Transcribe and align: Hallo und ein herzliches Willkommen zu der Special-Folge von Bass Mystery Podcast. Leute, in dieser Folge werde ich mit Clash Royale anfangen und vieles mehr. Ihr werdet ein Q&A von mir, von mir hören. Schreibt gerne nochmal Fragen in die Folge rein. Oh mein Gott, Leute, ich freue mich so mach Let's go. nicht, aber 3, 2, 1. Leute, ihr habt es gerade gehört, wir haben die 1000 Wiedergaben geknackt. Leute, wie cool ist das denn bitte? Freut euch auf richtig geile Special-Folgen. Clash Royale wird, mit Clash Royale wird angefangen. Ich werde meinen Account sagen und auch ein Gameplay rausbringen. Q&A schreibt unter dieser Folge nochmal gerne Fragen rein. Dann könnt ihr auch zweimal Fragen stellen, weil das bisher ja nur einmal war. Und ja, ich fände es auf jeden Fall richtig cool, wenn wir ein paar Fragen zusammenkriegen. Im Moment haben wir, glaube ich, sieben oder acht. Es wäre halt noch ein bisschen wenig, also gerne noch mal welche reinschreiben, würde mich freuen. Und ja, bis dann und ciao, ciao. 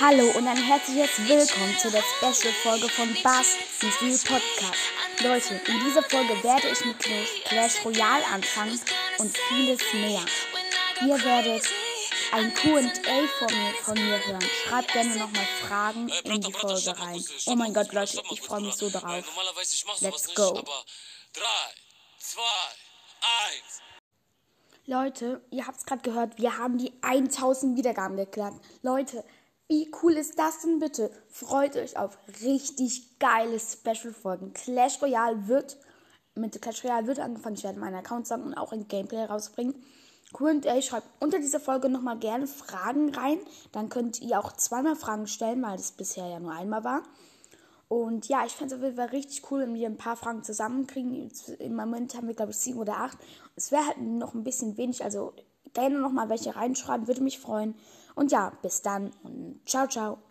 Hallo 0.00 0.30
und 0.36 0.46
ein 0.46 0.56
herzliches 0.56 1.18
Willkommen 1.18 1.76
zu 1.78 1.90
der 1.90 2.02
Special-Folge 2.02 2.88
von 2.88 3.14
Bass 3.22 3.56
Mystery 3.82 4.16
Podcast. 4.24 4.80
Leute, 5.22 5.60
in 5.66 5.84
dieser 5.84 6.02
Folge 6.04 6.42
werde 6.44 6.68
ich 6.68 6.84
mit 6.84 6.98
Clash 7.44 7.84
Royale 7.84 8.24
anfangen 8.32 8.80
und 9.18 9.36
vieles 9.48 9.80
mehr. 9.92 10.22
Ihr 11.02 11.24
werdet 11.24 11.68
ein 12.32 12.54
Q&A 12.54 13.26
von 13.38 13.48
mir, 13.48 13.72
von 13.82 13.94
mir 13.94 14.26
hören. 14.26 14.42
Schreibt 14.42 14.92
gerne 14.92 15.16
nochmal 15.16 15.46
Fragen 15.62 16.08
in 16.24 16.40
die 16.40 16.52
Folge 16.52 16.98
rein. 16.98 17.24
Oh 17.46 17.54
mein 17.56 17.74
Gott, 17.74 17.92
Leute, 17.92 18.22
ich 18.30 18.40
freue 18.40 18.60
mich 18.62 18.74
so 18.74 18.90
mach 19.86 20.00
Let's 20.00 20.34
go. 20.34 20.52
nicht, 20.52 20.58
aber 20.60 20.84
3, 21.34 21.42
2, 22.18 22.40
1. 22.40 23.80
Leute, 24.86 25.44
ihr 25.50 25.66
habt 25.66 25.78
es 25.78 25.86
gerade 25.86 26.02
gehört, 26.02 26.38
wir 26.38 26.58
haben 26.58 26.78
die 26.78 26.92
1000 27.02 27.76
Wiedergaben 27.76 28.16
geknackt. 28.16 28.64
Leute, 28.82 29.24
wie 29.68 29.90
cool 30.02 30.14
ist 30.14 30.38
das 30.38 30.62
denn 30.62 30.80
bitte? 30.80 31.12
Freut 31.28 31.76
euch 31.76 31.96
auf 31.96 32.18
richtig 32.42 33.18
geile 33.20 33.60
Special-Folgen. 33.60 34.52
Clash 34.52 35.00
Royale 35.00 35.46
wird, 35.46 35.78
mit 36.34 36.60
Clash 36.60 36.82
Royale 36.82 37.06
wird 37.06 37.20
angefangen. 37.20 37.54
Ich 37.54 37.62
werde 37.62 37.78
meinen 37.78 37.94
Account 37.94 38.26
sagen 38.26 38.42
und 38.42 38.54
auch 38.54 38.72
ein 38.72 38.88
Gameplay 38.88 39.24
rausbringen. 39.24 39.80
Q&A 40.32 40.80
schreibt 40.82 41.08
unter 41.20 41.38
dieser 41.38 41.60
Folge 41.60 41.88
nochmal 41.88 42.18
gerne 42.18 42.46
Fragen 42.46 43.14
rein. 43.14 43.40
Dann 43.72 43.88
könnt 43.88 44.20
ihr 44.20 44.38
auch 44.38 44.52
zweimal 44.52 44.96
Fragen 44.96 45.26
stellen, 45.26 45.62
weil 45.62 45.76
das 45.76 45.92
bisher 45.92 46.26
ja 46.26 46.40
nur 46.40 46.52
einmal 46.52 46.84
war. 46.84 47.02
Und 47.88 48.28
ja, 48.28 48.46
ich 48.46 48.52
fände 48.52 48.74
es 48.74 48.80
auf 48.80 48.84
jeden 48.84 48.96
Fall 48.96 49.08
richtig 49.08 49.50
cool, 49.50 49.62
wenn 49.62 49.74
wir 49.74 49.88
ein 49.88 49.96
paar 49.96 50.14
Fragen 50.14 50.44
zusammenkriegen. 50.44 51.28
Im 51.58 51.74
Moment 51.74 52.14
haben 52.14 52.28
wir, 52.28 52.36
glaube 52.36 52.52
ich, 52.52 52.58
sieben 52.58 52.78
oder 52.78 52.98
acht. 52.98 53.18
Es 53.56 53.72
wäre 53.72 53.84
halt 53.84 54.00
noch 54.00 54.34
ein 54.34 54.44
bisschen 54.44 54.76
wenig, 54.76 55.02
also 55.02 55.32
gerne 55.74 55.98
noch 55.98 56.12
mal 56.12 56.28
welche 56.28 56.54
reinschreiben, 56.54 57.08
würde 57.08 57.22
mich 57.22 57.40
freuen. 57.40 57.74
Und 58.14 58.30
ja, 58.30 58.52
bis 58.62 58.82
dann 58.82 59.10
und 59.24 59.60
ciao, 59.66 59.88
ciao. 59.88 60.29